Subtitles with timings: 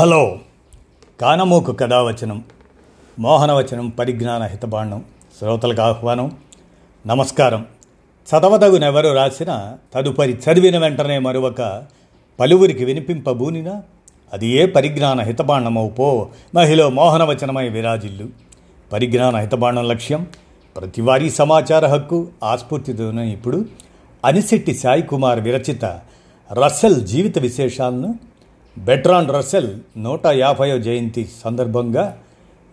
[0.00, 0.38] Hello.
[1.20, 2.44] కానమోకు కథావచనం
[3.18, 5.04] మోహనవచనం పరిజ్ఞాన హితబాండం
[5.38, 6.36] శ్రోతలకు ఆహ్వానం
[7.06, 7.66] నమస్కారం.
[8.28, 11.82] చదవదగునెవరు రాసిన తదుపరి చదివిన వెంటనే మరొక
[12.40, 13.82] పలువురికి వినిపింపబూనినా
[14.32, 18.26] అది ఏ పరిజ్ఞాన హితబాండమవు పో మహిళ మోహనవచనమై విరాజిల్లు.
[18.92, 20.26] పరిజ్ఞాన హితబాండం లక్ష్యం
[20.76, 23.64] ప్రతివారీ సమాచార హక్కు ఆస్ఫూర్తితోనే ఇప్పుడు
[24.24, 25.84] అనిశెట్టి సాయి కుమార్ విరచిత
[26.52, 28.29] రస్సెల్ జీవిత విశేషాలను
[28.80, 32.18] బెట్రాన్ రస్సెల్ నూట యాభైవ జయంతి సందర్భంగా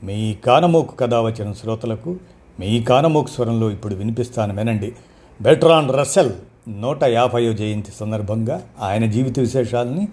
[0.03, 2.17] మీ కానమోకు కథ వచ్చిన శ్రోతలకు
[2.59, 4.95] మీ కానమోకు స్వరంలో ఇప్పుడు వినిపిస్తాను వినండి.
[5.41, 6.31] బెట్రాన్ రస్సెల్
[6.69, 10.07] నూట యాభైవ జయంతి సందర్భంగా ఆయన జీవిత విశేషాలని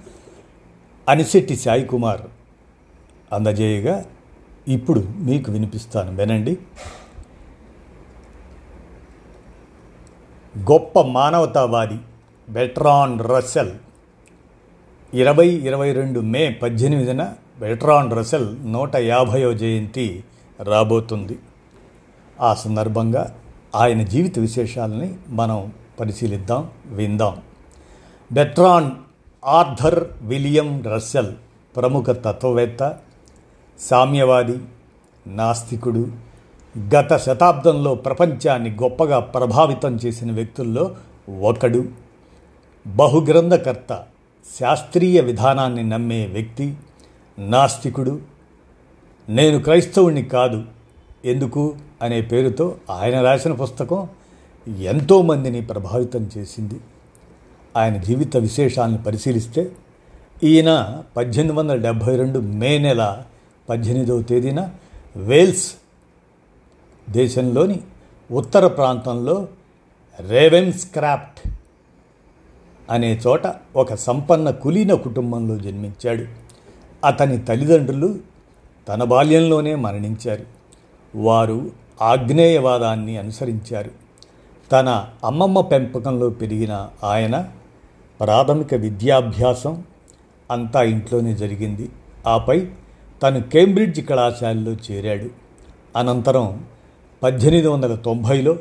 [1.08, 2.20] అనిశెట్టి సాయి కుమార్
[3.32, 4.04] అందజేయగా
[4.68, 6.58] ఇప్పుడు మీకు వినిపిస్తాను వినండి.
[10.58, 11.98] గొప్ప మానవతావాది
[12.50, 13.72] బెట్రాన్ రస్సెల్
[15.14, 20.24] ఇరవై ఇరవై రెండు మే పద్దెనిమిదిన బెట్రాన్ రసెల్ నూట యాభయో జయంతి
[20.62, 21.38] రాబోతుంది.
[22.40, 23.36] ఆ సందర్భంగా
[23.74, 27.36] ఆయన జీవిత విశేషాలని మనం పరిశీలిద్దాం విందాం.
[28.32, 28.90] బెట్రాన్
[29.44, 31.32] ఆర్థర్ విలియం రస్సెల్
[31.76, 32.96] ప్రముఖ తత్వవేత్త
[33.80, 34.58] సామ్యవాది
[35.26, 36.08] నాస్తికుడు
[36.94, 40.96] గత శతాబ్దంలో ప్రపంచాన్ని గొప్పగా ప్రభావితం చేసిన వ్యక్తుల్లో
[41.42, 41.84] ఒకడు
[42.86, 44.04] బహుగ్రంథకర్త
[44.60, 46.76] శాస్త్రీయ విధానాన్ని నమ్మే వ్యక్తి
[47.38, 48.20] నాస్తికుడు
[49.28, 50.64] నేను క్రైస్తవుణ్ణి కాదు
[51.24, 54.08] ఎందుకు అనే పేరుతో ఆయన రాసిన పుస్తకం
[54.78, 56.80] ఎంతోమందిని ప్రభావితం చేసింది.
[57.76, 59.72] ఆయన జీవిత విశేషాలను పరిశీలిస్తే
[60.42, 63.22] ఈయన పద్దెనిమిది వందల డెబ్భై రెండు మే నెల
[63.68, 64.70] పద్దెనిమిదవ తేదీన
[65.16, 65.74] వేల్స్
[67.10, 67.80] దేశంలోని
[68.32, 69.48] ఉత్తర ప్రాంతంలో
[70.20, 71.53] రేవెన్స్క్రాఫ్ట్
[72.90, 73.42] అనే చోట
[73.76, 76.24] ఒక సంపన్న కులీన కుటుంబంలో జన్మించాడు.
[77.06, 78.18] అతని తల్లిదండ్రులు
[78.88, 80.44] తన బాల్యంలోనే మరణించారు.
[81.16, 81.70] వారు
[82.02, 83.90] ఆగ్నేయవాదాన్ని అనుసరించారు.
[84.72, 87.48] తన అమ్మమ్మ పెంపకంలో పెరిగిన ఆయన
[88.20, 89.84] ప్రాథమిక విద్యాభ్యాసం
[90.50, 91.90] అంతా ఇంట్లోనే జరిగింది.
[92.26, 92.68] ఆపై
[93.22, 95.30] తను కేంబ్రిడ్జ్ కళాశాలలో చేరాడు.
[95.98, 96.64] అనంతరం
[97.22, 98.52] పద్దెనిమిది వందల తొంభైలో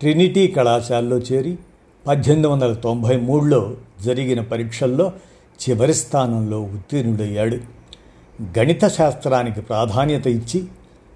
[0.00, 1.58] ట్రినిటీ కళాశాలలో చేరి
[2.06, 5.12] పద్దెనిమిది వందల తొంభై మూడులో జరిగిన పరీక్షల్లో
[5.62, 7.58] చివరి స్థానంలో ఉత్తీర్ణుడయ్యాడు.
[8.58, 10.64] గణిత శాస్త్రానికి ప్రాధాన్యత ఇచ్చి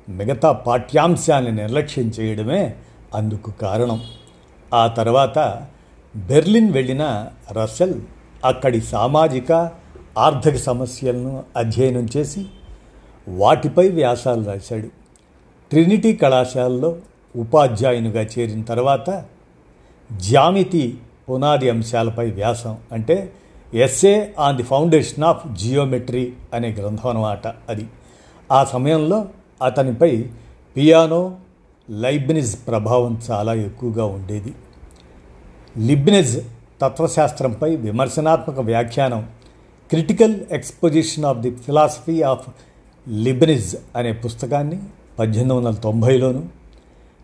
[0.08, 2.74] మిగతా పాఠ్యాంశాన్ని నిర్లక్ష్యం చేయడమే
[3.14, 4.02] అందుకు కారణం.
[4.74, 5.62] ఆ తర్వాత
[6.16, 7.94] బెర్లిన్ వెళ్ళిన రసెల్
[8.44, 9.70] అక్కడి సామాజిక
[10.18, 12.46] ఆర్థిక సమస్యలను అధ్యయనం చేసి
[13.28, 14.86] వాటిపై వ్యాసాలు రాశాడు.
[15.70, 16.96] ట్రినిటీ కళాశాలలో
[17.36, 19.24] ఉపాధ్యాయునిగా చేరిన తర్వాత
[20.12, 23.32] జ్యామితి పునాది అంశాలపై వ్యాసం అంటే
[23.74, 27.86] essay on the foundation of geometry అనే గ్రంథం అన్నమాట అది.
[28.52, 29.28] ఆ సమయంలో
[29.62, 30.24] అతనిపై
[30.76, 31.36] పియానో
[31.90, 34.52] లైబ్నిజ్ ప్రభావం చాలా ఎక్కువగా ఉండేది.
[35.78, 36.40] లిబ్నిజ్
[36.80, 39.28] తత్వశాస్త్రంపై విమర్శనాత్మక వ్యాఖ్యానం
[39.90, 42.48] critical exposition of the philosophy of
[43.08, 44.78] Leibniz అనే పుస్తకాన్ని
[45.18, 46.48] పద్దెనిమిది వందల తొంభైలోను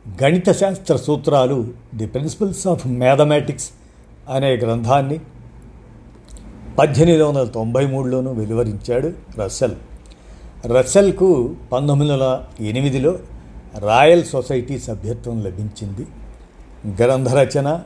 [0.07, 3.71] గణిత శాస్త్ర సూత్రాలు ది ప్రిన్సిపల్స్ ఆఫ్ మ్యాథమెటిక్స్
[4.31, 5.21] అనే గ్రంథాన్ని
[6.79, 9.75] పద్దెనిమిది వందల తొంభై మూడులోనూ వెలువరించాడు రస్సెల్.
[10.67, 13.19] రస్సెల్కు పంతొమ్మిది వందల ఎనిమిదిలో
[13.79, 16.07] రాయల్ సొసైటీ సభ్యత్వం లభించింది.
[17.03, 17.83] గ్రంథరచన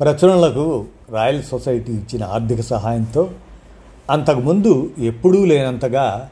[0.00, 3.30] ప్రచురణలకు రాయల్ సొసైటీ ఇచ్చిన ఆర్థిక సహాయంతో
[4.10, 6.28] అంతకుముందు ఎప్పుడూ లేనంతగా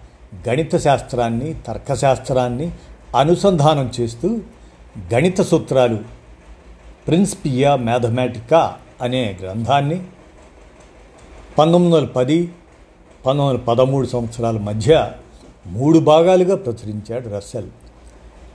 [0.49, 2.73] గణిత శాస్త్రాన్ని తర్కశాస్త్రాన్ని
[3.17, 4.41] అనుసంధానం చేస్తూ
[4.99, 5.99] గణిత సూత్రాలు
[7.07, 10.03] ప్రిన్స్పియా మ్యాథమెటికా అనే గ్రంథాన్ని
[11.59, 12.49] పంతొమ్మిది వందల పది
[13.27, 15.13] పంతొమ్మిది వందల పదమూడు సంవత్సరాల మధ్య
[15.67, 17.69] మూడు భాగాలుగా ప్రచురించాడు రస్సెల్.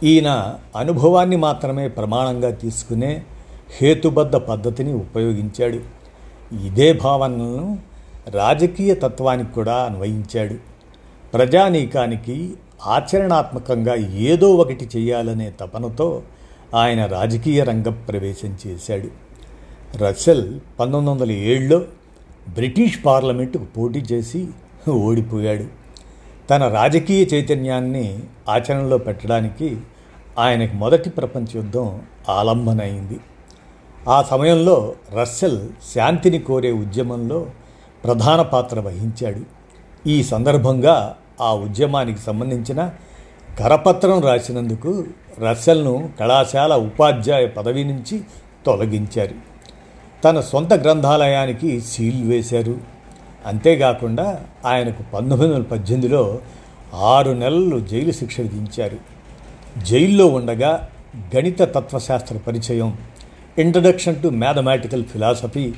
[0.04, 3.24] ఈయన అనుభవాన్ని మాత్రమే ప్రమాణంగా తీసుకునే
[3.82, 5.80] హేతుబద్ధ పద్ధతిని ఉపయోగించాడు.
[6.56, 7.80] ఇదే భావనలను
[8.30, 10.56] రాజకీయ తత్వానికి కూడా అన్వయించాడు.
[11.34, 12.54] ప్రజానీకానికి
[12.86, 16.22] ఆచరణాత్మకంగా ఏదో ఒకటి చేయాలనే తపనతో
[16.76, 19.08] ఆయన రాజకీయ రంగ ప్రవేశం చేశాడు.
[19.98, 21.86] రసెల్ పంతొమ్మిది వందల ఏడులో
[22.50, 24.48] బ్రిటిష్ పార్లమెంటుకు పోటీ చేసి
[24.90, 25.66] ఓడిపోయాడు.
[26.50, 29.78] తన రాజకీయ చైతన్యాన్ని ఆచరణలో పెట్టడానికి
[30.40, 33.20] ఆయనకు మొదటి ప్రపంచ యుద్ధం ఆలంబన అయింది
[34.10, 37.46] ఆ సమయంలో రస్సెల్ శాంతిని కోరే ఉద్యమంలో
[38.04, 39.42] ప్రధాన పాత్ర వహించాడు.
[40.10, 42.92] ఈ సందర్భంగా ఆ ఉద్యమానికి సంబంధించిన
[43.60, 45.06] కరపత్రం రాసినందుకు
[45.50, 48.22] రస్సెల్ను కళాశాల ఉపాధ్యాయ పదవి నుంచి
[48.66, 49.36] తొలగించారు.
[50.24, 52.78] తన సొంత గ్రంథాలయానికి సీల్ వేశారు.
[53.46, 56.40] అంతేకాకుండా ఆయనకు పంతొమ్మిది వందల పద్దెనిమిదిలో
[56.94, 58.98] ఆరు నెలలు జైలు శిక్ష విధించారు.
[59.84, 60.90] జైల్లో ఉండగా
[61.36, 62.98] గణిత తత్వశాస్త్ర పరిచయం
[63.58, 65.74] ఇంట్రడక్షన్ టు మ్యాథమెటికల్ ఫిలాసఫీ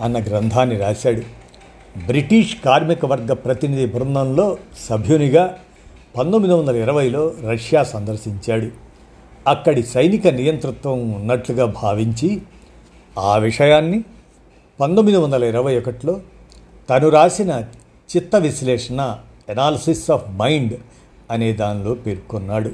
[0.00, 1.37] అన్న గ్రంథాన్ని రాశాడు.
[1.96, 4.56] బ్రిటిష్ కార్మిక వర్గ ప్రతినిధి బృందంలో
[4.88, 5.58] సభ్యునిగా
[6.18, 8.66] పంతొమ్మిది వందల ఇరవైలో రష్యా సందర్శించాడు.
[9.48, 12.42] అక్కడి సైనిక నియంతృత్వం ఉన్నట్లుగా భావించి
[13.18, 14.04] ఆ విషయాన్ని
[14.80, 16.20] పంతొమ్మిది వందల ఇరవై ఒకటిలో
[16.90, 17.64] తను రాసిన
[18.16, 19.18] చిత్త విశ్లేషణ
[19.48, 20.74] ఎనాలిసిస్ ఆఫ్ మైండ్
[21.30, 22.72] అనే దానిలో పేర్కొన్నాడు.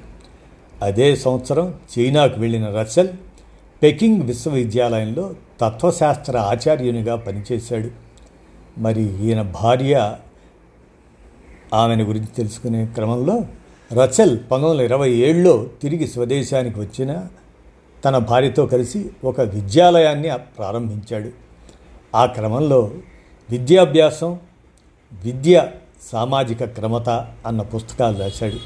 [0.83, 3.09] అదే సంవత్సరం చైనాకు వెళ్ళిన రసెల్
[3.83, 8.04] పెకింగ్ విశ్వవిద్యాలయంలో తత్వశాస్త్ర ఆచార్యునిగా పనిచేశాడు.
[8.79, 10.17] మరి ఈయన భార్య
[11.75, 13.45] ఆమెను గురించి తెలుసుకునే క్రమంలో
[13.93, 17.27] రచెల్ పంతొమ్మిది వందల ఇరవై ఏడులో తిరిగి స్వదేశానికి వచ్చిన
[18.05, 21.31] తన భార్యతో కలిసి ఒక విద్యాలయాన్ని ప్రారంభించాడు.
[22.15, 22.91] ఆ క్రమంలో
[23.51, 24.39] విద్యాభ్యాసం
[25.25, 25.69] విద్య
[26.13, 27.09] సామాజిక క్రమత
[27.47, 28.57] అన్న పుస్తకాలు రాశాడు.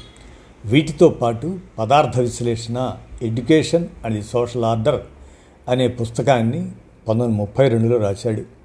[0.65, 5.01] వీటితో పాటు పదార్థ విశ్లేషణ ఎడ్యుకేషన్ అండ్ సోషల్ ఆర్డర్
[5.67, 6.71] అనే పుస్తకాన్ని
[7.07, 8.58] పంతొమ్మిది ముప్పై రెండులో రాశాడు.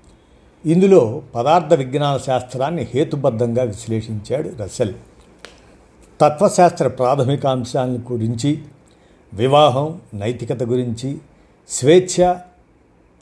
[0.64, 4.94] ఇందులో పదార్థ విజ్ఞాన శాస్త్రాన్ని హేతుబద్ధంగా విశ్లేషించాడు రసెల్
[6.20, 8.50] తత్వశాస్త్ర ప్రాథమికాంశాలను గురించి
[9.32, 11.18] వివాహం నైతికత గురించి
[11.68, 12.16] స్వేచ్ఛ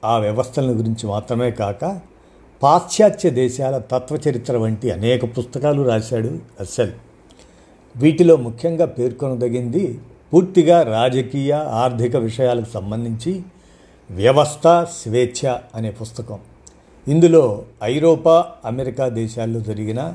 [0.05, 2.01] ఆ వ్యవస్థలను గురించి మాత్రమే కాక
[2.63, 6.95] పాశ్చాత్య దేశాల తత్వచరిత్ర వంటి అనేక పుస్తకాలు రాశాడు రసెల్
[7.97, 10.01] వీటిలో ముఖ్యంగా పేర్కొనదగింది
[10.33, 13.43] పూర్తిగా రాజకీయ ఆర్థిక విషయాలకు సంబంధించి
[14.11, 16.39] వ్యవస్థ స్వేచ్ఛ అనే పుస్తకం.
[17.07, 18.35] ఇందులో ఐరోపా
[18.65, 20.15] అమెరికా దేశాల్లో జరిగిన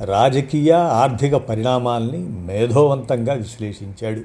[0.00, 4.22] రాజకీయ ఆర్థిక పరిణామాల్ని మేధోవంతంగా విశ్లేషించాడు.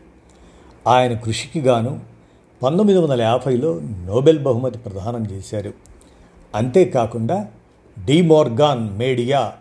[0.87, 1.99] ఆయన కృషికి గాను
[2.63, 5.73] పంతొమ్మిది వందల యాభైలో నోబెల్ బహుమతి ప్రదానం చేశారు.
[6.55, 7.47] అంతేకాకుండా
[7.97, 9.53] డిమోర్గాన్ మేడియా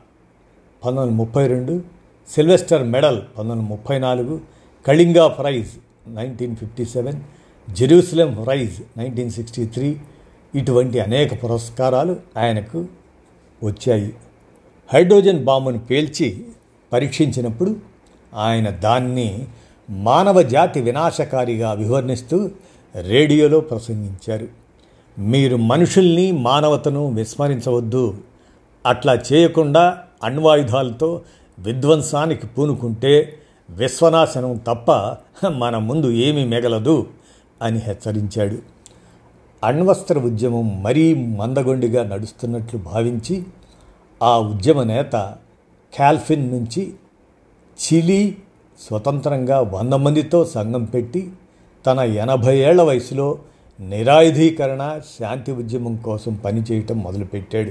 [0.83, 1.83] పంతొమ్మిది వందల ముప్పై రెండు
[2.29, 4.41] సిల్వెస్టర్ మెడల్ పంతొమ్మిది వందల ముప్పై నాలుగు
[4.87, 5.73] Kalinga prize
[6.09, 7.19] nineteen fifty seven
[7.71, 9.89] Jerusalem prize nineteen sixty three
[10.55, 12.87] ఇటువంటి అనేక పురస్కారాలు ఆయనకు
[13.65, 14.15] వచ్చాయి.
[14.95, 16.45] హైడ్రోజన్ బాంబును పేల్చి
[16.93, 17.77] పరీక్షించినప్పుడు
[18.35, 19.47] ఆయన దాన్ని
[19.91, 22.51] మానవ జాతి వినాశకారిగా వివర్ణిస్తూ
[23.01, 24.49] రేడియోలో ప్రసంగించారు.
[25.19, 28.15] మీరు మనుషుల్ని మానవతను విస్మరించవద్దు.
[28.87, 31.23] అట్లా చేయకుండా అణ్వాయుధాలతో
[31.59, 33.39] విధ్వంసానికి పూనుకుంటే
[33.71, 34.91] విశ్వనాశనం తప్ప
[35.49, 37.07] మన ముందు ఏమీ మిగలదు
[37.63, 38.78] అని హెచ్చరించాడు.
[39.65, 43.45] అణ్వస్త్ర ఉద్యమం మరీ మందగొండిగా నడుస్తున్నట్లు భావించి
[44.23, 45.35] ఆ ఉద్యమ నేత
[45.97, 46.93] క్యాల్ఫిన్ నుంచి
[47.79, 48.37] చిలీ
[48.81, 51.31] స్వతంత్రంగా వంద మందితో సంఘం పెట్టి
[51.87, 53.39] తన ఎనభై ఏళ్ళ వయసులో
[53.81, 57.71] నిరాయుధీకరణ శాంతి ఉద్యమం కోసం పనిచేయటం మొదలుపెట్టాడు.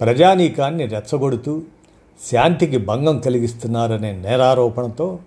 [0.00, 1.62] ప్రజానీకాన్ని రెచ్చగొడుతూ
[2.30, 5.18] శాంతికి భంగం కలిగిస్తున్నారనే నేరారోపణతో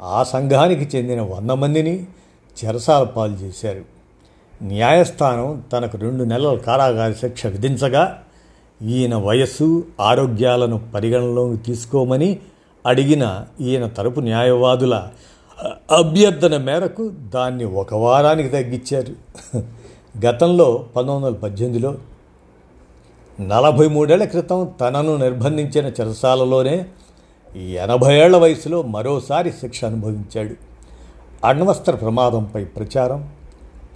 [0.00, 2.06] ఆ సంఘానికి చెందిన వంద మందిని
[2.64, 3.99] చెరసాల పాలు చేశారు.
[4.62, 8.22] న్యాయస్థానం తనకు రెండు నెలల కారాగార శిక్ష విధించగా
[8.82, 12.38] ఈయన వయస్సు ఆరోగ్యాలను పరిగణలోకి తీసుకోమని
[12.86, 15.08] అడిగిన ఈయన తరపు న్యాయవాదుల
[15.90, 19.12] అభ్యర్థన మేరకు దాన్ని ఒక వారానికి తగ్గించారు.
[20.26, 21.94] గతంలో పంతొమ్మిది వందల పద్దెనిమిదిలో
[23.40, 26.86] నలభై మూడేళ్ళ క్రితం తనను నిర్బంధించిన చెరసాలలోనే
[27.56, 30.54] ఎనభై ఏళ్ళ వయసులో మరోసారి శిక్ష అనుభవించాడు.
[31.46, 33.30] అణ్వస్త్ర ప్రమాదంపై ప్రచారం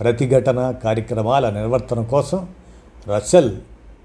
[0.01, 2.49] ప్రతిఘటన కార్యక్రమాల నిర్వర్తన కోసం
[3.15, 3.57] Russell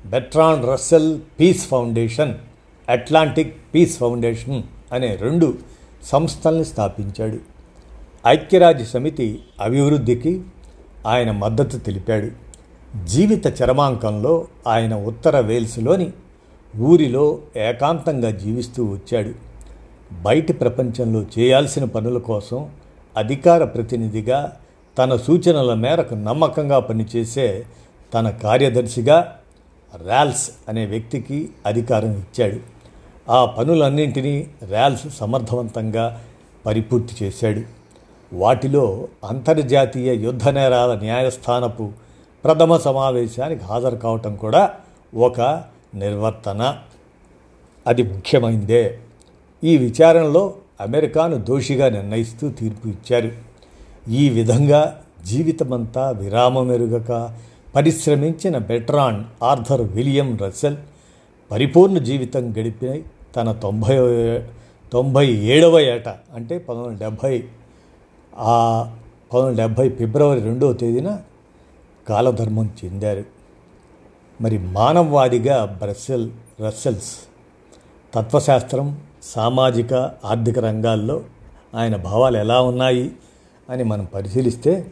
[0.05, 2.35] Bertrand Russell peace foundation
[2.89, 5.53] Atlantic peace foundation అనే రెండు
[6.03, 7.37] సంస్థల్ని స్థాపించాడు.
[8.27, 10.41] ఐక్యరాజ్య సమితి అభివృద్ధికి
[11.07, 12.49] ఆయన మద్దతు తెలిపాడు.
[13.05, 16.11] జీవిత చరమాంకంలో ఆయన ఉత్తర వేల్స్లోని
[16.77, 19.31] ఊరిలో ఏకాంతంగా జీవిస్తూ వచ్చాడు.
[20.13, 22.69] బయటి ప్రపంచంలో చేయాల్సిన పనుల కోసం
[23.17, 24.57] అధికార ప్రతినిధిగా
[24.99, 27.65] తన సూచనల మేరకు నమ్మకంగా పనిచేసే
[28.13, 29.39] తన కార్యదర్శిగా
[30.05, 32.57] ర్యాల్స్ అనే వ్యక్తికి అధికారం ఇచ్చాడు.
[33.31, 36.21] ఆ పనులన్నింటినీ ర్యాల్స్ సమర్థవంతంగా
[36.65, 37.61] పరిపూర్తి చేశాడు.
[38.33, 41.91] వాటిలో అంతర్జాతీయ యుద్ధ నేరాల న్యాయస్థానపు
[42.43, 44.73] ప్రథమ సమావేశానికి హాజరు కావటం కూడా
[45.15, 45.63] ఒక
[45.95, 46.77] నిర్వర్తన.
[47.87, 48.99] అది ముఖ్యమైందే.
[49.63, 53.48] ఈ విచారణలో అమెరికాను దోషిగా నిర్ణయిస్తూ తీర్పు ఇచ్చారు.
[54.09, 57.35] ఈ విధంగా జీవితమంతా విరామమెరుగక
[57.75, 60.77] పరిశ్రమించిన బెట్రాన్ ఆర్థర్ విలియం రస్సెల్
[61.51, 63.01] పరిపూర్ణ జీవితం గడిపిన
[63.35, 63.97] తన తొంభై
[64.93, 67.43] తొంభై ఏడవ ఏట అంటే పంతొమ్మిది వందల డెబ్భై
[68.37, 68.83] ఆ
[69.33, 71.19] పంతొమ్మిది డెబ్భై ఫిబ్రవరి రెండవ తేదీన
[72.09, 73.23] కాలధర్మం చెందారు.
[74.41, 76.29] మరి మానవవాదిగా బ్రస్సెల్
[76.67, 77.17] రస్సెల్స్
[78.13, 79.93] తత్వశాస్త్రం సామాజిక
[80.25, 81.23] ఆర్థిక రంగాల్లో
[81.75, 83.11] ఆయన భావాలు ఎలా ఉన్నాయి?
[83.69, 84.87] అని మనం పరిశీలిస్తే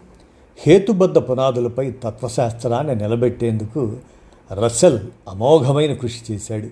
[0.60, 3.98] హేతుబద్ధ పునాదులపై తత్వశాస్త్రాన్ని నిలబెట్టేందుకు
[4.54, 6.68] రస్సెల్ అమోఘమైన కృషి చేశాడు.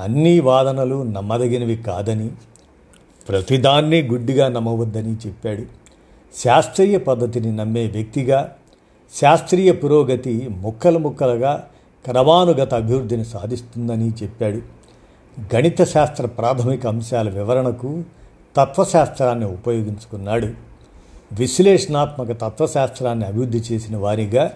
[0.00, 2.30] అన్ని వాదనలు నమ్మదగినవి కాదని
[3.28, 5.62] ప్రతిదాన్ని గుడ్డిగా నమ్మవద్దని చెప్పాడు.
[6.38, 8.56] శాస్త్రీయ పద్ధతిని నమ్మే వ్యక్తిగా
[9.20, 11.68] శాస్త్రీయ పురోగతి ముక్కలు ముక్కలుగా
[12.04, 14.58] క్రమానుగత అభివృద్ధిని సాధిస్తుందని చెప్పాడు.
[15.54, 18.02] గణిత శాస్త్ర ప్రాథమిక అంశాల వివరణకు
[18.56, 20.71] తత్వశాస్త్రాన్ని ఉపయోగించుకున్నాడు.
[21.32, 24.52] విశ్లేషణాత్మక తత్వశాస్త్రాన్ని అభివృద్ధి చేసిన వారిగా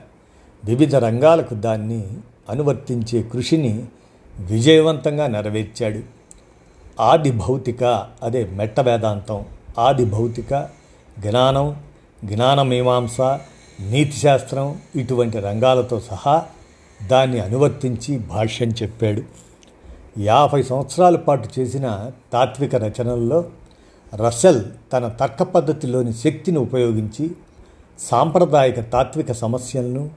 [0.64, 2.04] వివిధ రంగాలకు దాన్ని
[2.50, 3.84] అనువర్తించే కృషిని
[4.38, 6.00] విజయవంతంగా నెరవేర్చాడు.
[7.00, 9.44] ఆది భౌతిక అదే మెట్ట వేదాంతం.
[9.78, 10.68] ఆది భౌతిక
[11.18, 11.76] జ్ఞానం
[12.24, 13.20] జ్ఞానమీమాంస
[13.80, 16.44] నీతిశాస్త్రం ఇటువంటి రంగాలతో సహా
[17.06, 19.22] దాన్ని అనువర్తించి భాష్యం చెప్పాడు.
[20.18, 23.44] యాభై సంవత్సరాల పాటు చేసిన తాత్విక రచనల్లో
[24.14, 27.30] రసెల్ తన తర్క పద్ధతిలోని శక్తిని ఉపయోగించి
[27.98, 30.10] సాంప్రదాయిక తాత్విక సమస్యలను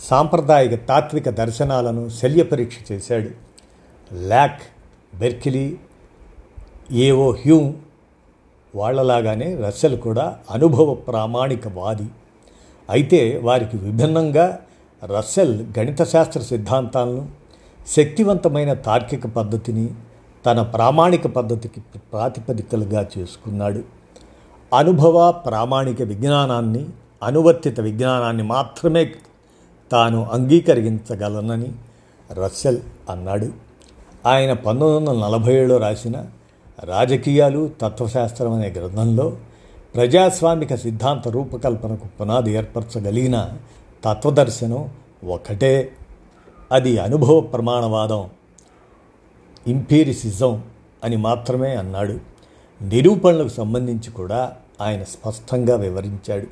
[0.00, 3.30] సాంప్రదాయిక తాత్విక దర్శనాలను శల్య పరీక్ష చేశాడు.
[4.14, 4.60] ల్యాక్
[5.16, 5.76] బెర్కిలీ
[6.92, 7.74] ఏవో హ్యూమ్
[8.74, 12.06] వాళ్ళలాగానే రస్సెల్ కూడా అనుభవ ప్రామాణికవాది.
[12.90, 14.58] అయితే వారికి విభిన్నంగా
[15.04, 17.28] రస్సెల్ గణిత శాస్త్ర సిద్ధాంతాలను
[17.88, 19.90] శక్తివంతమైన తార్కిక పద్ధతిని
[20.46, 23.82] తన ప్రామాణిక పద్ధతికి ప్రాతిపదికలుగా చేసుకున్నాడు.
[24.74, 26.86] అనుభవ ప్రామాణిక విజ్ఞానాన్ని
[27.22, 29.12] అనువర్తిత విజ్ఞానాన్ని మాత్రమే
[29.92, 31.72] తాను అంగీకరించగలనని
[32.32, 32.78] రస్సెల్
[33.10, 33.48] అన్నాడు.
[34.26, 36.24] ఆయన పంతొమ్మిది వందల నలభై ఏడులో రాసిన
[36.84, 39.36] రాజకీయాలు తత్వశాస్త్రం అనే గ్రంథంలో
[39.94, 43.48] ప్రజాస్వామిక సిద్ధాంత రూపకల్పనకు పునాది ఏర్పరచగలిగిన
[44.04, 44.90] తత్వదర్శనం
[45.28, 45.92] ఒకటే.
[46.72, 48.30] అది అనుభవ ప్రమాణవాదం.
[49.66, 50.64] ఇంపీరిసిజం
[51.04, 52.18] అని మాత్రమే అన్నాడు.
[52.82, 56.46] నిరూపణలకు సంబంధించి కూడా ఆయన స్పష్టంగా వివరించాడు.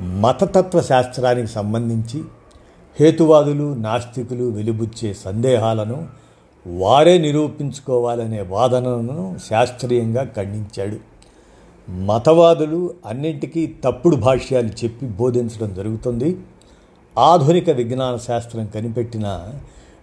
[0.00, 2.22] మతతత్వ శాస్త్రానికి సంబంధించి
[3.00, 6.08] హేతువాదులు నాస్తికులు వెలిబుచ్చే సందేహాలను
[6.66, 10.96] వారే నిరూపించుకోవాలనే వాదనను శాస్త్రీయంగా ఖండించాడు.
[11.90, 16.36] మతవాదులు అన్నింటికీ తప్పుడు భాష్యాలు చెప్పి బోధించడం జరుగుతుంది.
[17.18, 19.50] ఆధునిక విజ్ఞాన శాస్త్రం కనిపెట్టిన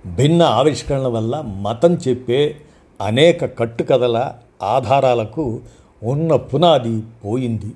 [0.06, 2.56] భిన్న ఆవిష్కరణల వల్ల మతం చెప్పే
[3.02, 5.60] అనేక కట్టుకథల ఆధారాలకు
[6.04, 7.74] ఉన్న పునాది పోయింది.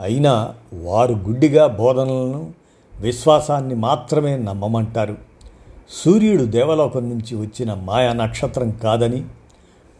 [0.00, 2.52] అయినా వారు గుడ్డిగా బోధనలను
[3.00, 5.16] విశ్వాసాన్ని మాత్రమే నమ్మమంటారు.
[5.90, 9.24] సూర్యుడు దేవలోకం నుంచి వచ్చిన మాయా నక్షత్రం కాదని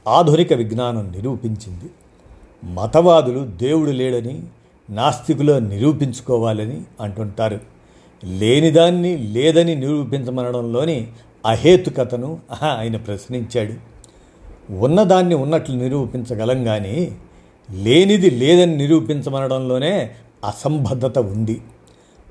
[0.08, 1.90] ఆధునిక విజ్ఞానం నిరూపించింది.
[2.64, 4.42] మతవాదులు దేవుడు లేడని
[4.90, 7.60] నాస్తికులో నిరూపించుకోవాలని అంటుంటారు.
[8.24, 11.08] లేనిదాన్ని లేదని నిరూపించమనడంలోని
[11.46, 13.74] అహేతుకతను ఆయన ప్రశ్నించాడు.
[14.70, 17.16] ఉన్నదాన్ని ఉన్నట్లు నిరూపించగలం కానీ
[17.70, 20.10] లేనిది లేదని నిరూపించమనడంలోనే
[20.44, 21.62] అసంబద్ధత ఉంది.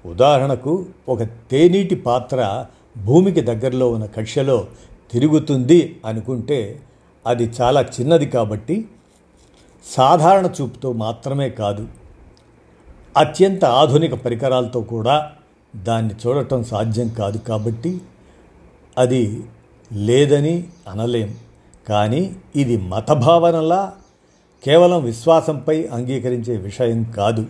[0.05, 2.65] ఉదాహరణకు ఒక తేనీటి పాత్ర
[2.97, 4.67] భూమికి దగ్గరలో ఉన్న కక్షలో
[5.11, 6.79] తిరుగుతుంది అనుకుంటే
[7.27, 8.85] అది చాలా చిన్నది కాబట్టి
[9.85, 11.87] సాధారణ చూపుతో మాత్రమే కాదు
[13.17, 15.31] అత్యంత ఆధునిక పరికరాలతో కూడా
[15.75, 18.01] దాన్ని చూడటం సాధ్యం కాదు కాబట్టి
[18.97, 19.43] అది
[19.93, 21.35] లేదని అనలేం.
[21.89, 23.93] కానీ ఇది మతభావనలా
[24.63, 27.45] కేవలం విశ్వాసంపై అంగీకరించే విషయం కాదు.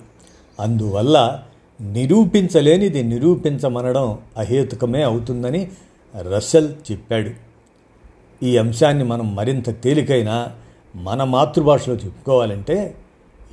[0.60, 1.44] అందువల్ల
[1.82, 5.72] నిరూపించలేనిది నిరూపించమనడం అహేతుకమే అవుతుందని
[6.36, 7.30] రస్సెల్ చెప్పాడు.
[8.46, 10.52] ఈ అంశాన్ని మనం మరింత తేలికైన
[10.96, 12.96] మన మాతృభాషలో చెప్పుకోవాలంటే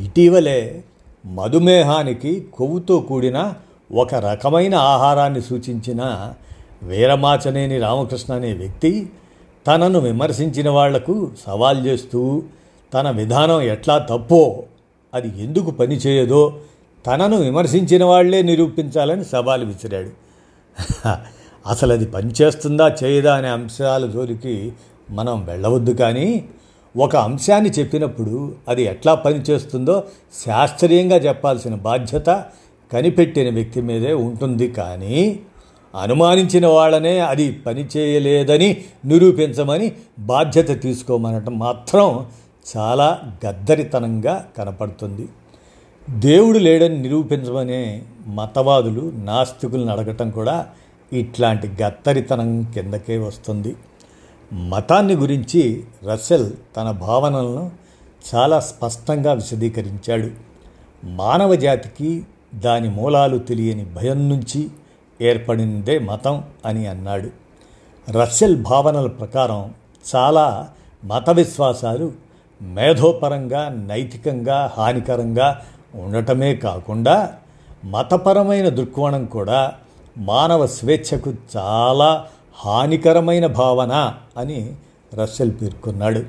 [0.00, 0.84] ఇటీవలే
[1.26, 3.54] మధుమేహానికి కొవ్వుతో కూడిన
[3.94, 6.32] ఒక రకమైన ఆహారాన్ని సూచించిన
[6.82, 9.10] వీరమాచనేని రామకృష్ణ అనే వ్యక్తి
[9.66, 12.42] తనను విమర్శించిన వాళ్ళకు సవాల్ చేస్తూ
[12.94, 14.64] తన విధానం ఎట్లా తప్పో
[15.14, 16.60] అది ఎందుకు పనిచేయదో
[17.06, 20.12] తనను విమర్శించిన వాళ్ళే నిరూపించాలని సవాలు విసిరాడు.
[21.66, 24.72] అసలు అది పనిచేస్తుందా చేయదా అనే అంశాల జోలికి
[25.10, 26.44] మనం వెళ్ళవద్దు కానీ
[26.96, 30.04] ఒక అంశాన్ని చెప్పినప్పుడు అది ఎట్లా పనిచేస్తుందో
[30.46, 32.30] శాస్త్రీయంగా చెప్పాల్సిన బాధ్యత
[32.92, 35.40] కనిపెట్టిన వ్యక్తి మీదే ఉంటుంది కానీ
[35.96, 42.26] అనుమానించిన వాళ్ళనే అది పనిచేయలేదని నిరూపించమని బాధ్యత తీసుకోమనటం మాత్రం
[42.76, 45.28] చాలా గద్దరితనంగా కనపడుతుంది.
[46.10, 50.66] దేవుడు లేడని నిరూపించమనే మతవాదులు నాస్తికులను అడగటం కూడా
[51.12, 53.76] ఇట్లాంటి గత్తరితనం కిందకే వస్తుంది.
[54.52, 57.70] మతాన్ని గురించి రసెల్ తన భావనలను
[58.34, 60.30] చాలా స్పష్టంగా విశదీకరించాడు.
[61.04, 62.22] మానవ జాతికి
[62.54, 64.68] దాని మూలాలు తెలియని భయం నుంచి
[65.22, 67.30] ఏర్పడిందే మతం అని అన్నాడు.
[68.10, 69.74] రస్సెల్ భావనల ప్రకారం
[70.16, 70.68] చాలా
[71.04, 72.12] మత విశ్వాసాలు
[72.62, 75.62] మేధోపరంగా నైతికంగా హానికరంగా
[75.94, 77.34] ఉండటమే కాకుండా
[77.84, 79.72] మతపరమైన దృక్కోణం కూడా
[80.18, 82.26] మానవ స్వేచ్ఛకు చాలా
[82.58, 84.74] హానికరమైన భావన అని
[85.14, 86.22] రస్సెల్ పేర్కొన్నాడు.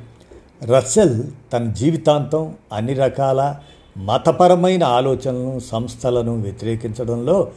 [0.65, 3.55] రస్సెల్ తన జీవితాంతం అన్ని రకాల
[3.97, 7.51] మతపరమైన ఆలోచనలను సంస్థలను వ్యతిరేకించడంలో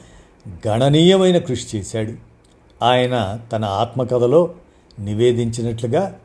[0.48, 2.12] గణనీయమైన కృషి చేశాడు.
[2.84, 4.50] ఆయన తన ఆత్మకథలో
[4.98, 6.16] నివేదించినట్లుగా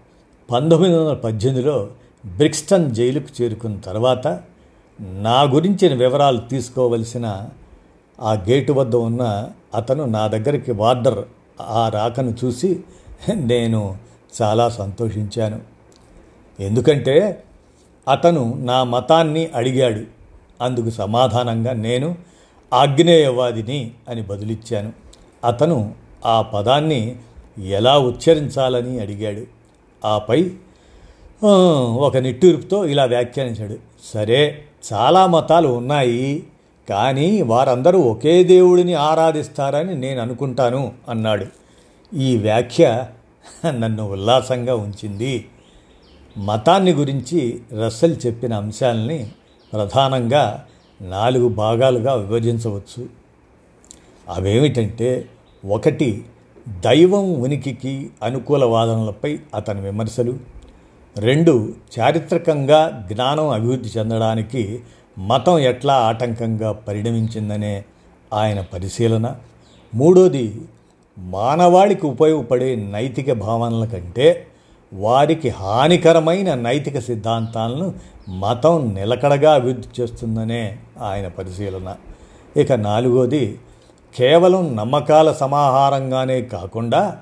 [0.52, 1.88] పంతొమ్మిది వందల పద్దెనిమిదిలో
[2.26, 4.40] బ్రిక్స్టన్ జైలుకు చేరుకున్న తర్వాత
[5.02, 7.50] నా గురించిన వివరాలు తీసుకోవలసిన
[8.22, 11.26] ఆ గేటు వద్ద ఉన్న అతను నా దగ్గరికి వార్డర్
[11.62, 12.80] ఆ రాకను చూసి
[13.34, 13.98] నేను
[14.42, 15.60] చాలా సంతోషించాను.
[16.60, 17.44] ఎందుకంటే
[18.12, 20.02] అతను నా మతాన్ని అడిగాడు.
[20.64, 22.16] అందుకు సమాధానంగా నేను
[22.74, 24.94] ఆగ్నేయవాదిని అని బదులిచ్చాను.
[25.46, 25.94] అతను
[26.26, 27.16] ఆ పదాన్ని
[27.70, 29.42] ఎలా ఉచ్చరించాలని అడిగాడు.
[30.08, 30.52] ఆపై
[31.98, 33.78] ఒక నిట్టూర్పుతో ఇలా వ్యాఖ్యానించాడు.
[34.14, 36.44] సరే చాలా మతాలు ఉన్నాయి
[36.90, 41.46] కానీ వారందరూ ఒకే దేవుడిని ఆరాధిస్తారని నేను అనుకుంటాను అన్నాడు.
[42.16, 43.06] ఈ వ్యాఖ్య
[43.66, 45.48] నన్ను ఉల్లాసంగా ఉంచింది.
[46.38, 49.28] మతాన్ని గురించి రస్సెల్ చెప్పిన అంశాలని
[49.74, 50.66] ప్రధానంగా
[51.02, 53.10] నాలుగు భాగాలుగా విభజించవచ్చు.
[54.30, 55.26] అవేమిటంటే
[55.70, 56.26] ఒకటి
[56.70, 60.34] దైవం ఉనికికి అనుకూల వాదనలపై అతని విమర్శలు.
[61.18, 64.82] రెండు చారిత్రకంగా జ్ఞానం అభివృద్ధి చెందడానికి
[65.20, 67.86] మతం ఎట్లా ఆటంకంగా పరిణమించిందనే
[68.34, 69.36] ఆయన పరిశీలన.
[69.96, 70.62] మూడోది
[71.18, 74.48] మానవాళికి ఉపయోగపడే నైతిక భావనల కంటే
[74.96, 77.94] వారికి హానికరమైన నైతిక సిద్ధాంతాలను
[78.30, 81.96] మతం నిలకడగా అభివృద్ధి చేస్తుందనే ఆయన పరిశీలన.
[82.58, 83.60] ఇక నాలుగోది
[84.18, 87.18] కేవలం నమ్మకాల సమాహారంగానే కాకుండా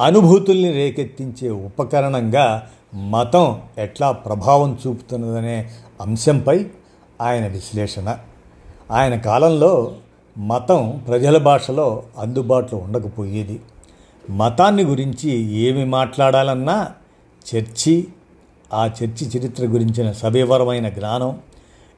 [0.00, 2.62] అనుభూతుల్ని రేకెత్తించే ఉపకరణంగా
[2.94, 5.70] మతం ఎట్లా ప్రభావం చూపుతున్నదనే
[6.00, 6.66] అంశంపై
[7.20, 8.18] ఆయన విశ్లేషణ.
[8.90, 9.94] ఆయన కాలంలో
[10.38, 13.60] మతం ప్రజల భాషలో అందుబాటులో ఉండకపోయేది.
[14.30, 16.86] మతాన్ని గురించి ఏమి మాట్లాడాలన్నా
[17.54, 18.06] చర్చి
[18.72, 21.38] ఆ చర్చి చరిత్ర గురించిన సవివరమైన జ్ఞానం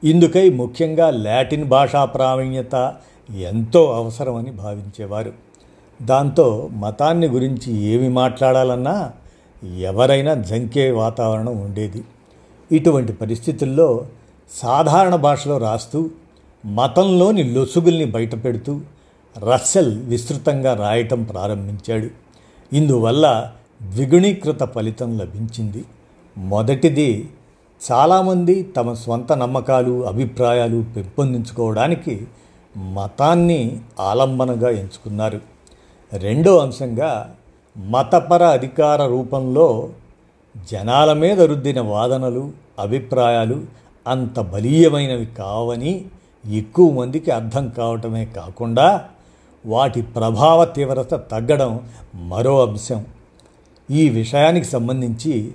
[0.03, 2.95] ఇందుకై ముఖ్యంగా లాటిన్ భాషా ప్రావీణ్యత
[3.39, 5.33] ఎంతో అవసరమని భావించేవారు.
[6.01, 9.11] దాంతో మతాన్ని గురించి ఏమి మాట్లాడాలన్నా
[9.79, 12.03] ఎవరైనా జంకే వాతావరణం ఉండేది.
[12.71, 14.05] ఇటువంటి పరిస్థితుల్లో
[14.51, 16.09] సాధారణ భాషలో రాస్తూ
[16.65, 18.81] మతంలోని లొసుగుల్ని బయటపెడుతూ
[19.37, 22.07] రస్సెల్ విస్తృతంగా రాయటం ప్రారంభించాడు.
[22.75, 23.51] ఇందువల్ల
[23.89, 25.85] ద్విగుణీకృత ఫలితం లభించింది.
[26.37, 27.29] మొదటిది
[27.91, 32.27] చాలామంది తమ స్వంత నమ్మకాలు అభిప్రాయాలు పెంపొందించుకోవడానికి
[32.77, 35.41] మతాన్ని ఆలంబనగా ఎంచుకున్నారు.
[36.13, 37.35] రెండో అంశంగా
[37.77, 39.89] మతపర అధికార రూపంలో
[40.71, 43.63] జనాల మీద రుద్దిన వాదనలు అభిప్రాయాలు
[44.07, 46.05] అంత బలీయమైనవి కావని
[46.51, 49.05] ఎక్కువ మందికి అర్థం కావటమే కాకుండా
[49.65, 51.79] వాటి ప్రభావ తీవ్రత తగ్గడం
[52.15, 53.05] మరో అంశం.
[53.91, 55.51] ఈ విషయానికి సంబంధించి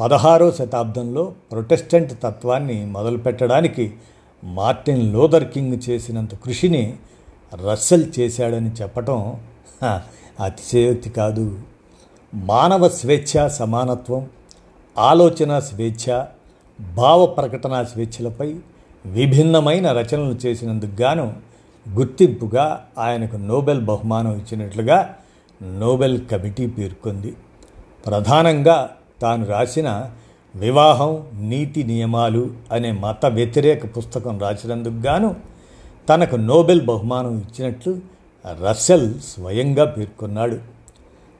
[0.00, 3.84] పదహారో శతాబ్దంలో ప్రొటెస్టెంట్ తత్వాన్ని మొదలుపెట్టడానికి
[4.44, 6.96] మార్టిన్ లోదర్ కింగ్ చేసినంత కృషిని
[7.66, 9.18] రస్సెల్ చేశాడని చెప్పటం
[10.40, 11.58] అతిశయోక్తి కాదు.
[12.34, 14.28] మానవ స్వేచ్ఛ సమానత్వం
[14.98, 16.24] ఆలోచన స్వేచ్ఛ
[16.80, 18.54] భావ ప్రకటన స్వేచ్ఛలపై
[19.06, 21.26] విభిన్నమైన రచనలు చేసినందుకు గాను
[21.86, 25.14] గుర్తింపుగా ఆయనకు నోబెల్ బహుమానం ఇచ్చినట్లుగా
[25.62, 27.34] నోబెల్ కమిటీ పేర్కొంది.
[28.06, 28.90] ప్రధానంగా
[29.22, 30.10] తాను రాసిన
[30.56, 35.36] వివాహం నీతి నియమాలు అనే మత వ్యతిరేక పుస్తకం రాసినందుకు గాను
[36.08, 37.98] తనకు నోబెల్ బహుమానం ఇచ్చినట్లు
[38.64, 40.58] రస్సెల్ స్వయంగా పేర్కొన్నాడు.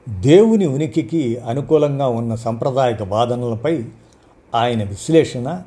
[0.09, 3.83] దేవుని ఉనికికి అనుకూలంగా ఉన్న సాంప్రదాయక వాదనలపై
[4.55, 5.61] ఆయన విశ్లేషణ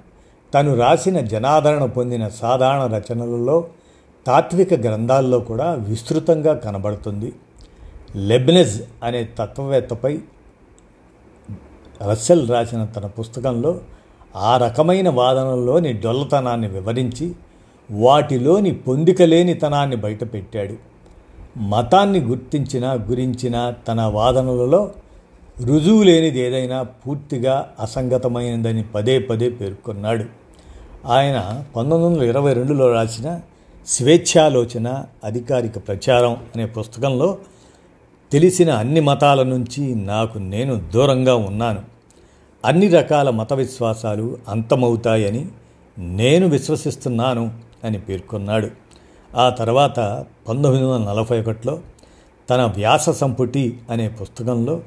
[0.55, 3.64] తను రాసిన జనాదరణ పొందిన సాధారణ రచనలలో
[4.26, 7.33] తాత్విక గ్రంథాల్లో కూడా విస్తృతంగా కనబడుతుంది.
[8.16, 10.18] లెబ్నెజ్ అనే తత్వవేత్తపై
[12.09, 13.81] రస్సెల్ రాసిన తన పుస్తకంలో
[14.37, 17.33] ఆ రకమైన వాదనల్లోని డొల్లతనాన్ని వివరించి
[17.91, 20.75] వాటిలోని పొందికలేనితనాన్ని బయటపెట్టాడు.
[21.59, 24.91] మతాన్ని గుర్తించిన గురించిన తన వాదనలలో
[25.61, 30.25] రుజువు లేనిది ఏదైనా పూర్తిగా అసంగతమైనదని పదే పదే పేర్కొన్నాడు.
[31.07, 33.41] ఆయన పంతొమ్మిది వందల ఇరవై రెండులో రాసిన
[33.87, 37.38] స్వేచ్ఛాలోచన అధికారిక ప్రచారం అనే పుస్తకంలో
[38.33, 41.91] తెలిసిన అన్ని మతాల నుంచి నాకు నేను దూరంగా ఉన్నాను.
[42.64, 45.46] అన్ని రకాల మత విశ్వాసాలు అంతమవుతాయని
[45.98, 47.53] నేను విశ్వసిస్తున్నాను
[47.85, 48.70] అని పేర్కొన్నాడు.
[49.37, 51.81] ఆ తర్వాత పంతొమ్మిది వందల నలభై ఒకటిలో
[52.51, 54.81] తన వ్యాస సంపుటి అనే పుస్తకంలో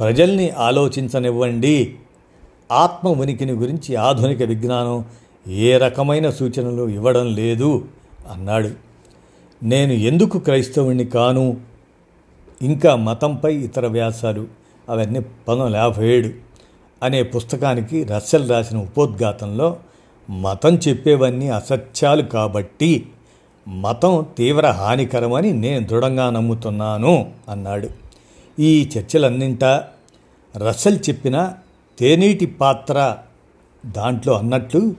[0.00, 1.94] ప్రజల్ని ఆలోచించనివ్వండి
[2.72, 5.04] ఆత్మ ఉనికిని గురించి ఆధునిక విజ్ఞానం
[5.48, 7.84] ఏ రకమైన సూచనలు ఇవ్వడం లేదు
[8.32, 8.70] అన్నాడు.
[9.62, 11.56] నేను ఎందుకు క్రైస్తవుణ్ణి కాను?
[12.62, 14.46] ఇంకా మతంపై ఇతర వ్యాసాలు
[14.88, 16.47] అవన్నీ పంతొమ్మిది యాభై ఏడు.
[17.02, 19.76] అనే పుస్తకానికి రస్సెల్ రాసిన ఉపోద్ఘాతంలో
[20.30, 23.06] మతం చెప్పేవన్నీ అసత్యాలు కాబట్టి
[23.68, 27.88] మతం తీవ్ర హానికరమని నేను దృఢంగా నమ్ముతున్నాను అన్నాడు.
[28.58, 29.88] ఈ చర్చలన్నింటా
[30.56, 31.52] రస్సెల్ చెప్పిన
[31.98, 33.16] తేనీటి పాత్ర
[33.86, 34.94] దాంట్లో అన్నట్లు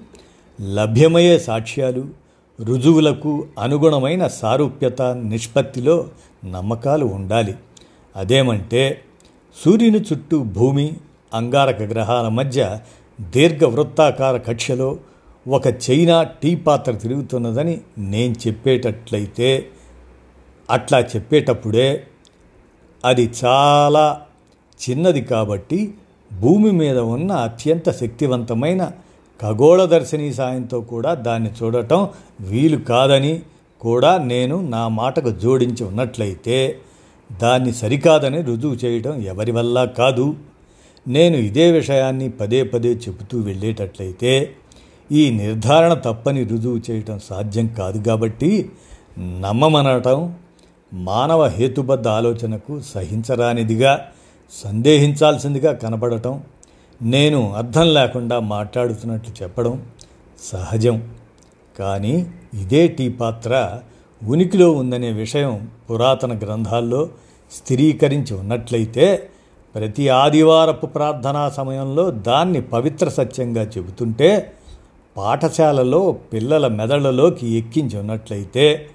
[0.62, 2.08] లభ్యమయ్యే సాక్ష్యాలు
[2.62, 6.08] రుజువులకు అనుగుణమైన సారూప్యత నిష్పత్తిలో
[6.46, 7.56] నమ్మకాలు ఉండాలి.
[8.16, 9.02] అదేమంటే
[9.66, 10.94] సూర్యుని చుట్టూ భూమి
[11.34, 12.80] అంగారక గ్రహాల మధ్య
[13.22, 14.98] దీర్ఘ వృత్తాకార కక్షలో
[15.48, 19.68] ఒక చైనా టీ పాత్ర తిరుగుతున్నదని నేను చెప్పేటట్లయితే
[20.70, 22.04] అట్లా చెప్పేటప్పుడే
[23.06, 24.22] అది చాలా
[24.90, 25.94] చిన్నది కాబట్టి
[26.34, 28.84] భూమి మీద ఉన్న అత్యంత శక్తివంతమైన
[29.42, 32.08] ఖగోళ ఖగోళదర్శిని సాయంతో కూడా దాన్ని చూడటం
[32.42, 33.42] వీలు కాదని
[33.80, 36.80] కూడా నేను నా మాటకు జోడించి ఉన్నట్లయితే
[37.42, 40.36] దాన్ని సరికాదని రుజువు చేయడం ఎవరి వల్ల కాదు.
[41.08, 44.56] నేను ఇదే విషయాన్ని పదే పదే చెబుతూ వెళ్ళేటట్లయితే
[45.12, 48.70] ఈ నిర్ధారణ తప్పని రుజువు చేయటం సాధ్యం కాదు కాబట్టి
[49.20, 50.36] నమ్మమనటం
[50.94, 54.12] మానవ హేతుబద్ధ ఆలోచనకు సహించరానిదిగా
[54.64, 56.44] సందేహించాల్సిందిగా కనపడటం
[57.02, 59.88] నేను అర్థం లేకుండా మాట్లాడుతున్నట్లు చెప్పడం
[60.52, 61.12] సహజం.
[61.80, 63.80] కానీ ఇదే టీ పాత్ర
[64.24, 67.10] ఉనికిలో ఉందనే విషయం పురాతన గ్రంథాల్లో
[67.52, 69.30] స్థిరీకరించి ఉన్నట్లయితే
[69.76, 74.54] ప్రతి ఆదివారపు ప్రార్థనా సమయంలో దాన్ని పవిత్ర సత్యంగా చెబుతుంటే
[75.18, 78.90] పాఠశాలలో పిల్లల మెదళ్ళలోకి ఎక్కించి ఉన్నట్లయితే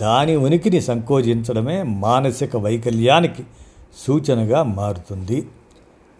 [0.00, 3.42] దాని ఉనికిని సంకోచించడమే మానసిక వైకల్యానికి
[3.98, 5.46] సూచనగా మారుతుంది.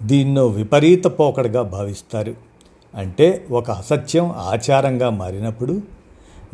[0.03, 2.35] దీన్నో విపరీత పోకడగా భావిస్తారు.
[2.95, 5.81] అంటే ఒక అసత్యం ఆచారంగా మారినప్పుడు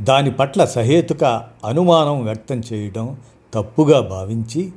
[0.01, 1.25] దాని పట్ల సహేతుక
[1.65, 3.17] అనుమానం వ్యక్తం చేయడం
[3.55, 4.73] తప్పుగా భావించి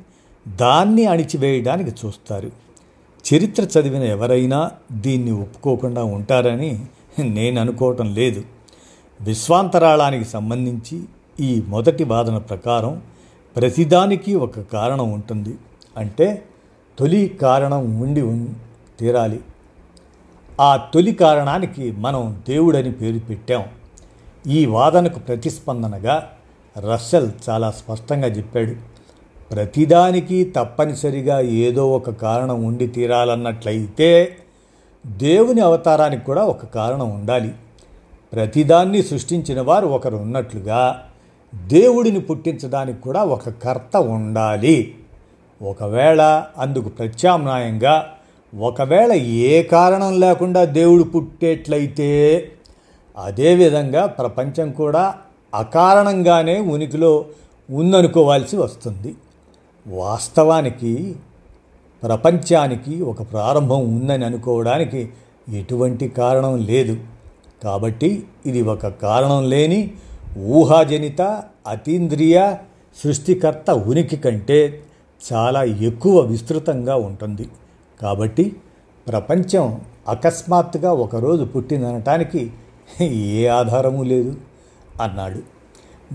[0.56, 2.50] దాన్ని అణిచివేయడానికి చూస్తారు.
[3.34, 6.86] చరిత్ర చదివిన ఎవరైనా దీన్ని ఒప్పుకోకుండా ఉంటారని
[7.18, 8.44] నేను అనుకోవటం లేదు.
[9.20, 11.02] విశ్వాంతరాళానికి సంబంధించి
[11.40, 13.02] ఈ మొదటి వాదన ప్రకారం
[13.56, 15.58] ప్రతిదానికి ఒక కారణం ఉంటుంది.
[15.96, 16.44] అంటే
[16.98, 18.46] తొలి కారణం ఉండి
[19.00, 19.40] తీరాలి.
[20.60, 23.64] ఆ తొలి కారణానికి మనం దేవుడని పేరు పెట్టాం.
[24.46, 26.30] ఈ వాదనకు ప్రతిస్పందనగా
[26.78, 28.97] రస్సెల్ చాలా స్పష్టంగా చెప్పాడు.
[29.52, 34.36] ప్రతిదానికి తప్పనిసరిగా ఏదో ఒక కారణం ఉండి తీరాలన్నట్లయితే
[35.06, 37.52] దేవుని అవతారానికి కూడా ఒక కారణం ఉండాలి.
[38.32, 41.02] ప్రతిదాన్ని సృష్టించిన వారు ఒకరు ఉన్నట్లుగా
[41.66, 44.94] దేవుడిని పుట్టించడానికి కూడా ఒక కర్త ఉండాలి.
[45.62, 48.06] ఒకవేళ అందుకు ప్రత్యామ్నాయంగా
[48.58, 52.08] ఒకవేళ ఏ కారణం లేకుండా దేవుడు పుట్టేట్లయితే
[53.18, 55.14] అదేవిధంగా ప్రపంచం కూడా
[55.54, 57.24] అకారణంగానే ఉనికిలో
[57.70, 59.14] ఉందనుకోవాల్సి వస్తుంది.
[59.88, 61.16] వాస్తవానికి
[62.02, 65.10] ప్రపంచానికి ఒక ప్రారంభం ఉందని అనుకోవడానికి
[65.48, 66.96] ఎటువంటి కారణం లేదు.
[67.62, 69.94] కాబట్టి ఇది ఒక కారణం లేని
[70.38, 72.54] ఊహాజనిత అతీంద్రియ
[73.04, 74.82] సృష్టికర్త ఉనికి కంటే
[75.32, 77.48] చాలా ఎక్కువ విస్తృతంగా ఉంటుంది.
[78.02, 78.56] కాబట్టి
[79.08, 82.50] ప్రపంచం అకస్మాత్తుగా ఒకరోజు పుట్టిందనటానికి
[83.02, 84.36] ఏ ఆధారము లేదు
[85.02, 85.42] అన్నాడు.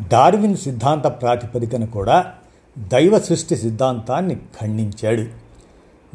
[0.07, 2.33] డార్విన్ సిద్ధాంత ప్రాతిపదికన కూడా
[2.77, 5.25] దైవ సృష్టి సిద్ధాంతాన్ని ఖండించాడు.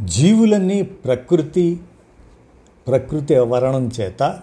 [0.05, 1.81] జీవులన్నీ ప్రకృతి
[2.87, 4.41] ప్రకృతి వరణం చేత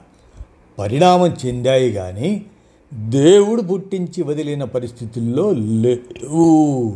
[0.80, 2.46] పరిణామం చెందాయి కానీ
[2.94, 6.96] దేవుడు పుట్టించి వదిలిన పరిస్థితుల్లో లేవు.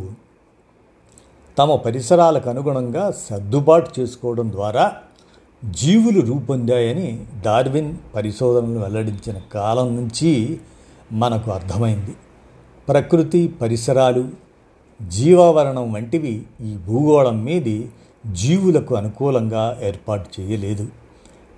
[1.58, 4.92] తమ పరిసరాలకు అనుగుణంగా సర్దుబాటు చేసుకోవడం ద్వారా
[5.70, 10.60] జీవులు రూపొందాయని డార్విన్ పరిశోధనలు వెల్లడించిన కాలం నుంచి
[11.12, 12.16] మనకు అర్థమైంది.
[12.88, 14.49] ప్రకృతి పరిసరాలు
[15.08, 17.90] జీవావరణం వంటివి ఈ భూగోళం మీది
[18.32, 20.88] జీవులకు అనుకూలంగా ఏర్పాటు చేయలేదు.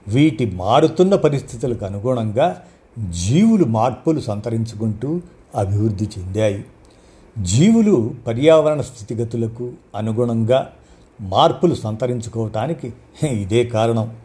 [0.08, 2.62] వీటి మారుతున్న పరిస్థితులకు అనుగుణంగా
[3.10, 5.20] జీవులు మార్పులు సంతరించుకుంటూ
[5.56, 6.64] అభివృద్ధి చెందాయి.
[7.42, 10.72] జీవులు పర్యావరణ స్థితిగతులకు అనుగుణంగా
[11.20, 12.92] మార్పులు సంతరించుకోవటానికి
[13.28, 14.16] ఇదే కారణం.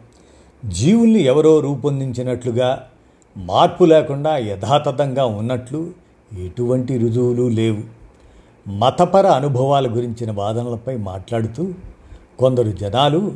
[0.68, 2.86] జీవుల్ని ఎవరో రూపొందించినట్లుగా
[3.36, 5.90] మార్పు లేకుండా యథాతథంగా ఉన్నట్లు
[6.38, 7.97] ఎటువంటి రుజువులు లేవు.
[8.68, 11.68] మతపర అనుభవాల గురించిన వాదనలపై మాట్లాడుతూ
[12.38, 13.32] కొందరు జనాలు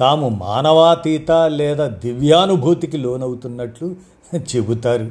[0.00, 3.94] తాము మానవాతీత లేదా దివ్యానుభూతికి లోనవుతున్నట్లు
[4.36, 5.10] చెబుతారు.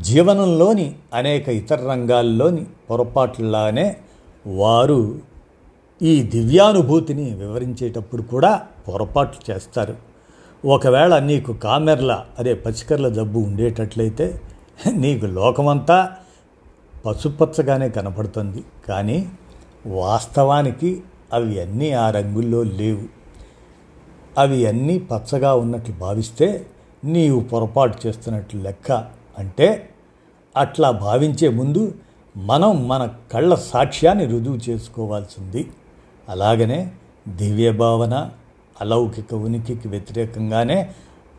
[0.00, 3.96] జీవనంలోని అనేక ఇతర రంగాల్లోని పొరపాట్లలానే
[4.46, 5.18] వారు
[6.02, 9.96] ఈ దివ్యానుభూతిని వివరించేటప్పుడు కూడా పొరపాట్లు చేస్తారు.
[10.66, 14.40] ఒకవేళ నీకు కామెర్ల అదే పసికర్ల జబ్బు ఉండేటట్లయితే
[14.92, 16.10] నీకు లోకమంతా
[17.06, 18.64] పసుపచ్చగానే కనపడుతుంది.
[18.88, 19.28] కానీ
[19.86, 23.06] వాస్తవానికి అవి అన్నీ ఆ రంగుల్లో లేవు.
[24.38, 26.66] అవి అన్నీ పచ్చగా ఉన్నట్లు భావిస్తే
[27.04, 28.92] నీవు పొరపాటు చేస్తున్నట్లు లెక్క.
[29.38, 29.88] అంటే
[30.56, 31.94] అట్లా భావించే ముందు
[32.36, 35.70] మనం మన కళ్ళ సాక్ష్యాన్ని రుజువు చేసుకోవాల్సింది.
[36.28, 36.92] అలాగనే
[37.28, 38.30] దివ్య భావన
[38.80, 40.90] అలౌకిక ఉనికికి వ్యతిరేకంగానే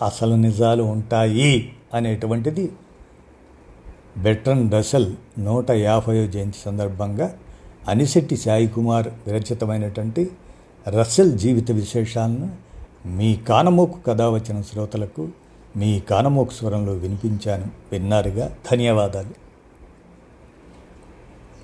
[0.06, 2.72] అసలు నిజాలు ఉంటాయి అనేటువంటిది
[4.17, 7.38] బెట్రన్ రసల్ నూట యాభై జయంతి సందర్భంగా
[7.88, 10.32] అనిశెట్టి సాయి కుమార్ విరచితమైనటువంటి
[10.88, 12.50] రసెల్ జీవిత విశేషాలను
[13.06, 15.28] మీ కానమోకు కథ వచ్చిన శ్రోతలకు
[15.78, 17.67] మీ కానమోకు స్వరంలో వినిపించాను.
[17.91, 18.56] విన్నారుగా?
[18.72, 19.48] ధన్యవాదాలు.